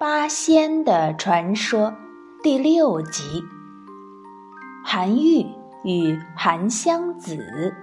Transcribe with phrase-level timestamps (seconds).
[0.00, 1.92] 八仙的传说
[2.40, 3.42] 第六集：
[4.84, 5.44] 韩愈
[5.82, 7.74] 与韩湘子。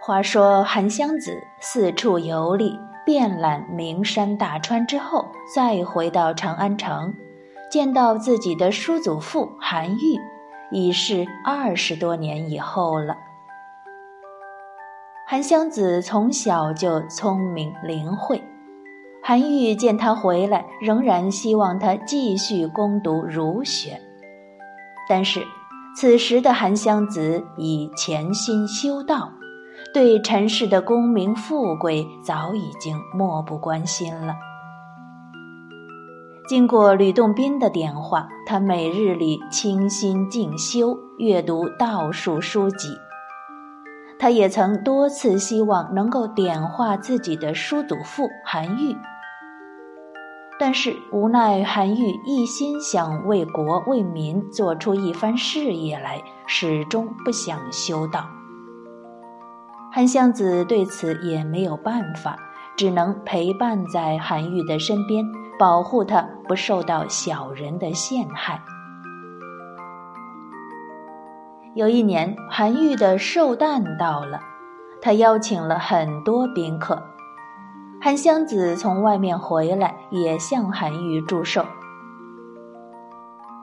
[0.00, 7.14] 话说韩湘子四处游历，遍览名山大川之后，再回到长安城，
[7.70, 10.18] 见到自己的叔祖父韩愈，
[10.72, 13.27] 已是二十多年以后了。
[15.30, 18.42] 韩湘子从小就聪明灵慧，
[19.22, 24.00] 韩愈见他回来，仍然希望他继续攻读儒学。
[25.06, 25.42] 但是，
[25.94, 29.30] 此时的韩湘子已潜心修道，
[29.92, 34.34] 对尘世的功名富贵早已经漠不关心了。
[36.48, 42.88] 经过吕洞宾的点化，他每日里清心静修，阅读道术书籍。
[44.18, 48.96] 他也曾多次希望能够点化自己的叔祖父韩愈，
[50.58, 58.26] 但是无奈韩愈一心想为国为民做出一番事业来，始终不想修道。
[59.92, 62.36] 韩湘子对此也没有办法，
[62.76, 65.24] 只能陪伴在韩愈的身边，
[65.60, 68.60] 保护他不受到小人的陷害。
[71.78, 74.40] 有一年，韩愈的寿诞到了，
[75.00, 77.00] 他邀请了很多宾客。
[78.00, 81.64] 韩湘子从外面回来，也向韩愈祝寿。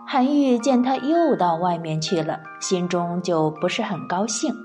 [0.08, 4.56] 韩愈见他又到外面去了，心中就不是很高兴，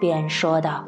[0.00, 0.84] 便说道：“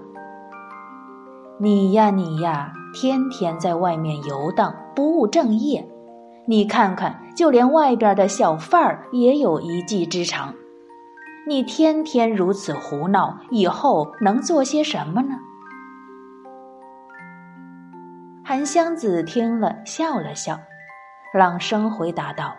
[1.63, 5.89] 你呀，你呀，天天在外面游荡，不务正业。
[6.45, 10.53] 你看看，就连外边的小贩儿也有一技之长。”
[11.49, 15.39] 你天天如此胡闹，以后能做些什么呢？
[18.45, 20.61] 韩湘子听了，笑了笑，
[21.33, 22.55] 朗声回答道：“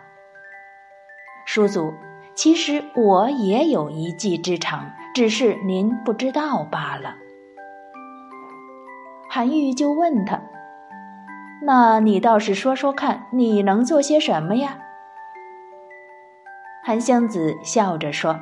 [1.46, 1.94] 叔祖，
[2.34, 7.14] 其实我也有一技之长，只是您不知道罢了。”
[9.30, 10.42] 韩愈就问他
[11.62, 14.78] ：“那你倒是说说看，你能做些什么呀？”
[16.82, 18.40] 韩湘子笑着说。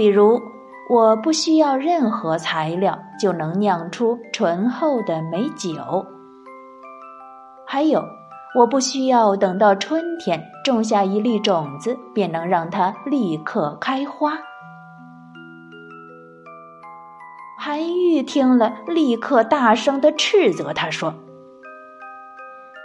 [0.00, 0.40] 比如，
[0.88, 5.76] 我不需要任何材料就能酿出醇厚的美酒；
[7.66, 8.02] 还有，
[8.58, 14.38] 我不需要等到春天种下一粒种子，便能让它立刻开花。
[17.58, 21.12] 韩愈听了，立刻大声的斥责他说：“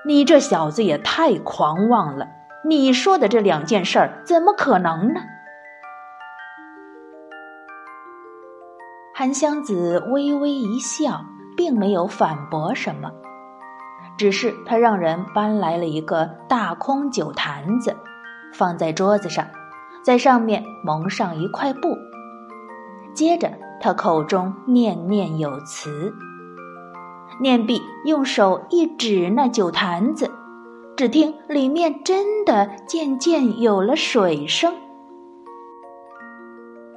[0.06, 2.28] 你这小子也太狂妄了！
[2.68, 5.22] 你说的这两件事儿，怎么可能呢？”
[9.18, 11.24] 韩湘子微微一笑，
[11.56, 13.10] 并没有反驳什么，
[14.18, 17.96] 只是他让人搬来了一个大空酒坛子，
[18.54, 19.48] 放在桌子上，
[20.04, 21.96] 在上面蒙上一块布。
[23.14, 26.14] 接着，他口中念念有词，
[27.40, 30.30] 念毕，用手一指那酒坛子，
[30.98, 34.74] 只听里面真的渐渐有了水声。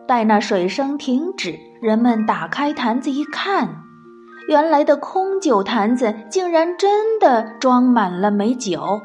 [0.09, 3.84] 待那水声停止，人们打开坛子一看，
[4.49, 9.00] 原来的空酒坛子竟然真的装满了美酒。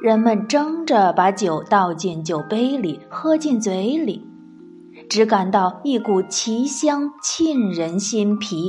[0.00, 4.24] 人们争着把酒倒进酒杯里，喝进嘴里，
[5.10, 8.68] 只感到一股奇香沁人心脾。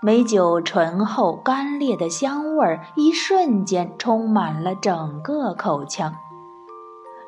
[0.00, 6.14] 美酒醇厚干裂的香味儿，一瞬间充满了整个口腔。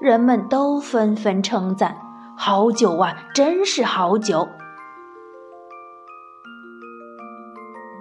[0.01, 1.97] 人们都纷纷称赞
[2.37, 4.49] ：“好酒啊，真是好酒！”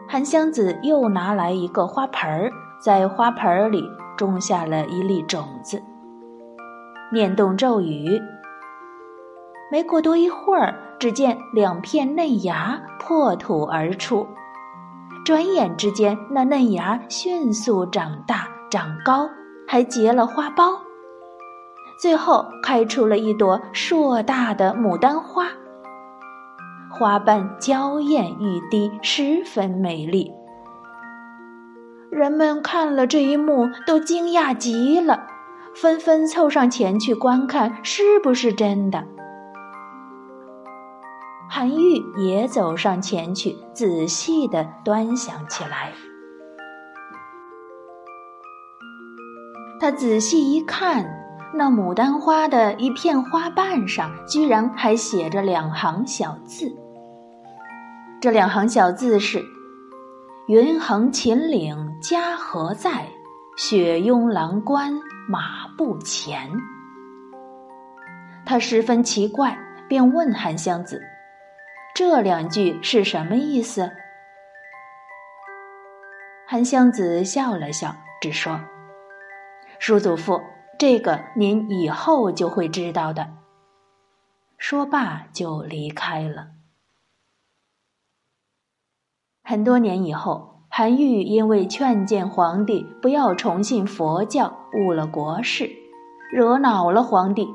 [0.09, 5.81] 韩湘子又拿来一个花盆儿，在花盆儿里种下了一粒种子，
[7.11, 8.21] 念动咒语。
[9.71, 14.27] 没过多一会儿，只见两片嫩芽破土而出，
[15.25, 19.27] 转眼之间，那嫩芽迅速长大长高，
[19.67, 20.77] 还结了花苞。
[22.03, 25.47] 最后开出了一朵硕大的牡丹花，
[26.91, 30.29] 花瓣娇艳欲滴，十分美丽。
[32.11, 35.27] 人们看了这一幕，都惊讶极了，
[35.73, 39.05] 纷纷凑上前去观看是不是真的。
[41.49, 45.93] 韩愈也走上前去，仔细的端详起来。
[49.79, 51.22] 他仔细一看。
[51.55, 56.75] 那牡丹花的一片花瓣上，居然还写着两行小字。
[58.19, 59.45] 这两行小字是
[60.47, 63.07] ：“云横秦岭家何在？
[63.55, 66.49] 雪拥蓝关马不前。”
[68.47, 69.55] 他十分奇怪，
[69.87, 71.03] 便问韩湘子
[71.93, 73.91] ：“这两句是什么意思？”
[76.47, 78.59] 韩湘子笑了笑，只说
[79.77, 80.41] ：“叔祖父，
[80.77, 83.29] 这个您以后就会知道的。”
[84.57, 86.47] 说罢就离开了。
[89.43, 95.69] 很多年以后，韩愈因为劝谏皇帝不要崇信佛教，误了国事，
[96.31, 97.47] 惹恼了皇帝。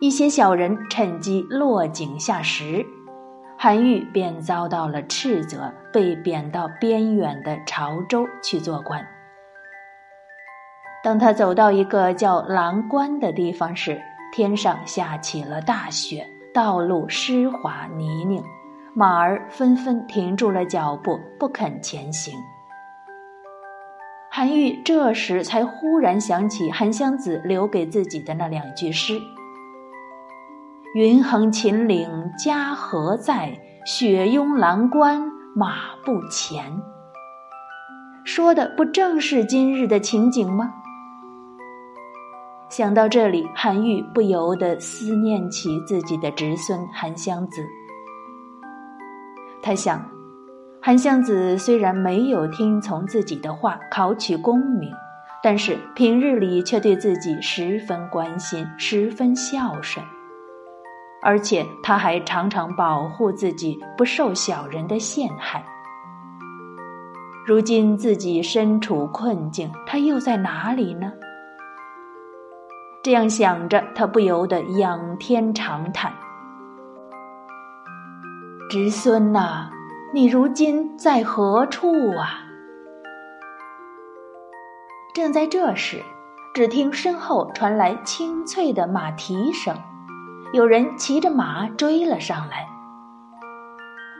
[0.00, 2.86] 一些小人趁机落井下石，
[3.58, 9.04] 韩愈便遭到了斥责，被贬到边远的潮州去做官。
[11.04, 14.00] 当他走到一个叫蓝关的地方时，
[14.32, 18.44] 天上下起了大雪，道路湿滑泥泞，
[18.94, 22.32] 马儿纷纷停住了脚步，不肯前行。
[24.30, 29.20] 韩愈这时才忽然想起韩湘子留给自己的那两句诗。
[30.94, 33.58] 云横秦岭家何在？
[33.84, 35.20] 雪拥蓝关
[35.56, 36.80] 马不前。
[38.24, 40.72] 说的不正是今日的情景吗？
[42.72, 47.62] 想到这里，韩愈不由得思念起自己的侄孙韩湘子。
[49.62, 50.02] 他想，
[50.80, 54.90] 韩湘子虽然没有听从自己的话考取功名，
[55.42, 60.02] 但是平日里却对自己十分关心，十分孝顺。
[61.22, 65.62] 而且他还常常保护自己不受小人的陷害。
[67.46, 71.12] 如今自己身处困境，他又在哪里呢？
[73.02, 76.12] 这样想着，他不由得仰天长叹
[78.70, 79.70] ：“侄孙呐，
[80.14, 82.44] 你如今在何处啊？”
[85.12, 86.00] 正在这时，
[86.54, 89.76] 只听身后传来清脆的马蹄声。
[90.52, 92.68] 有人骑着马追了上来，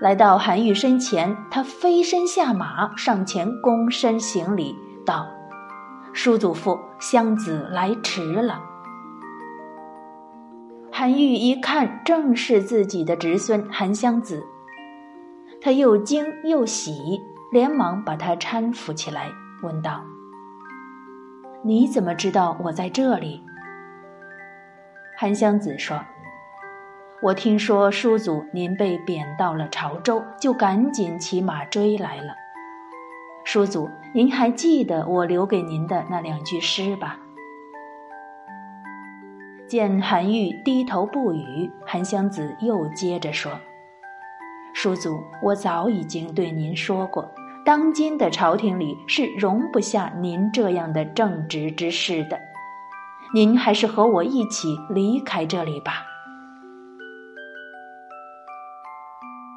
[0.01, 4.77] 来到韩愈身前，他飞身下马，上前躬身行礼，
[5.07, 5.25] 道
[6.13, 8.61] ：“叔祖父，湘子来迟了。”
[10.95, 14.45] 韩愈一看，正是自己的侄孙韩湘子，
[15.59, 17.19] 他又惊又喜，
[17.51, 19.31] 连忙把他搀扶起来，
[19.63, 20.05] 问道
[21.65, 23.43] ：“你怎么知道我在这里？”
[25.19, 25.99] 韩湘子说。
[27.23, 32.35] 我听说叔祖您被贬到了潮州，就赶紧骑马追来了。
[33.45, 37.21] 叔祖，您还记得我留给您的那两句诗吧？
[39.73, 43.51] 见韩愈低头不语，韩湘子又接着说
[44.77, 47.27] ：“叔祖，我早已经对您说过，
[47.65, 52.39] 当今的朝廷里是容不下您这样的正直之士的。
[53.33, 56.05] 您还是和我一起离开这里吧。”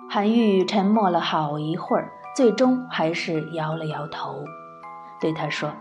[0.10, 4.46] 韩愈沉默了好一会儿，最终还是摇了摇头，
[5.20, 5.74] 对他说：“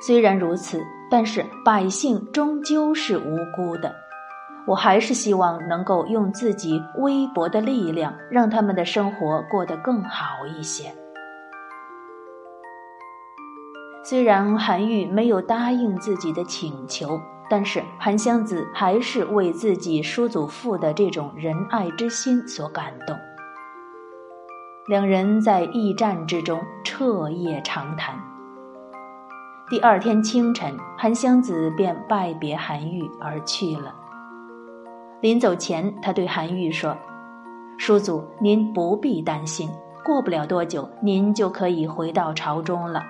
[0.00, 3.94] 虽然如此，但是百姓终究是无辜的。
[4.66, 10.94] 我还是希望能够用自己微薄的力量，让他们的生活过得更好一些。”
[14.04, 17.20] 虽然韩愈没有答应自己的请求。
[17.46, 23.14] 但是韩湘子还是为自己叔祖父的这种仁爱之心所感动。
[24.86, 28.33] 两人在驿站之中彻夜长谈。
[29.70, 33.94] 第二天清晨，韩湘子便拜别韩愈而去了。
[35.22, 36.94] 临走前，他对韩愈说
[37.78, 39.70] ：“叔祖，您不必担心，
[40.04, 43.02] 过不了多久，您就可以回到朝中了。”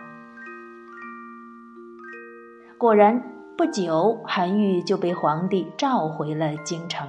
[2.79, 3.21] 果然。
[3.57, 7.09] 不久，韩愈就被皇帝召回了京城，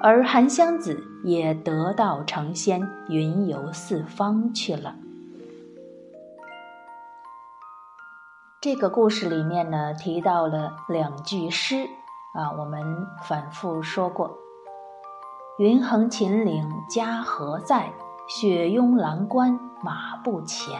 [0.00, 4.94] 而韩湘子也得道成仙，云游四方去了。
[8.64, 11.86] 这个故事里面呢，提到了两句诗
[12.32, 14.38] 啊，我们反复说过
[15.60, 17.92] ：“云横秦岭家何在？
[18.26, 20.74] 雪拥蓝关马不前。”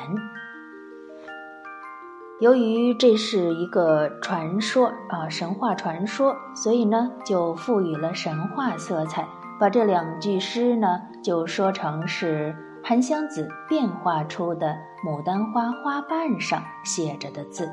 [2.41, 9.29] 由于这是一个传说啊，神话传说，所以呢，就赋予了神话色彩，
[9.61, 17.67] 把这两句诗呢，就说成是韩湘子变化出的牡丹花花瓣上写着的字，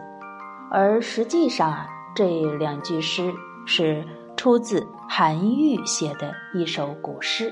[0.72, 3.34] 而实际上啊，这两句诗
[3.66, 7.52] 是出自韩愈写的一首古诗。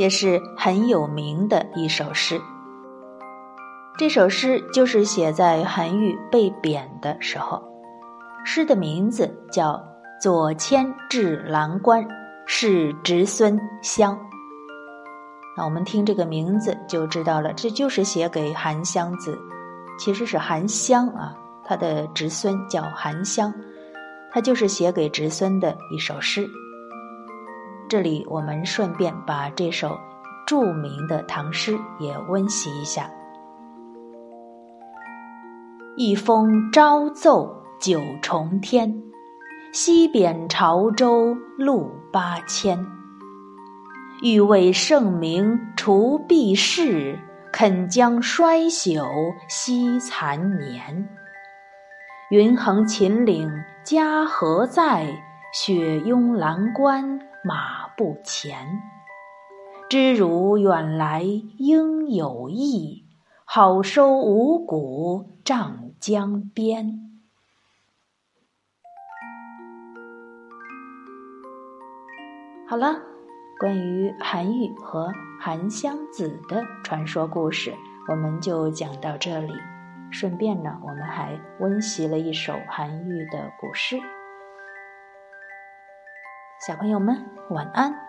[0.00, 2.40] 也是很有名的一首诗。
[3.96, 7.62] 这首诗就是写在韩愈被贬的时候，
[8.44, 9.74] 诗的名字叫
[10.20, 12.04] 《左迁至郎官，
[12.46, 14.18] 是侄孙湘》。
[15.56, 19.38] 那我们听这个名字就知道了，这就是写给韩湘子，
[19.98, 23.54] 其实是韩湘啊，他的侄孙叫韩湘，
[24.32, 26.48] 他就是写给侄孙的一首诗。
[27.88, 29.96] 这里我们顺便把这首
[30.44, 33.08] 著名的唐诗也温习一下：
[35.96, 38.92] 一封朝奏九重天，
[39.72, 42.84] 西贬潮州路八千。
[44.22, 47.18] 欲为圣明除弊事，
[47.52, 51.08] 肯将衰朽惜残年。
[52.30, 53.50] 云横秦岭
[53.84, 55.06] 家何在？
[55.52, 58.66] 雪拥蓝关马不前。
[59.88, 61.22] 知汝远来
[61.58, 63.04] 应有意，
[63.44, 67.20] 好收五谷瘴江边。
[72.66, 73.13] 好了。
[73.64, 77.74] 关于韩愈和韩湘子的传说故事，
[78.10, 79.54] 我们就讲到这里。
[80.10, 83.96] 顺便呢，我们还温习了一首韩愈的古诗。
[86.66, 88.03] 小朋友们，晚安。